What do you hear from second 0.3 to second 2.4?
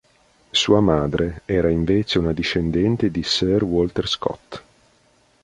Sua madre era invece una